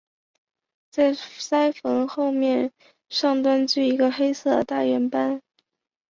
[0.89, 2.71] 在鳃缝后面
[3.09, 5.43] 上端据一个黑色大圆斑。